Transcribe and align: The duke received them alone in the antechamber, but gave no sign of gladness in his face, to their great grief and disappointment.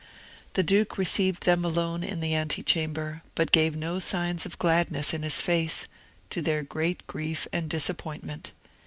The 0.53 0.63
duke 0.63 0.97
received 0.97 1.43
them 1.43 1.63
alone 1.63 2.03
in 2.03 2.21
the 2.21 2.33
antechamber, 2.33 3.21
but 3.35 3.51
gave 3.51 3.75
no 3.75 3.99
sign 3.99 4.37
of 4.45 4.57
gladness 4.57 5.13
in 5.13 5.21
his 5.21 5.41
face, 5.41 5.85
to 6.31 6.41
their 6.41 6.63
great 6.63 7.05
grief 7.05 7.47
and 7.53 7.69
disappointment. 7.69 8.51